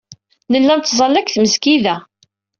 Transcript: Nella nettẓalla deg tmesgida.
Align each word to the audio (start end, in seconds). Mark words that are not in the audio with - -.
Nella 0.51 0.73
nettẓalla 0.75 1.21
deg 1.21 1.27
tmesgida. 1.29 1.95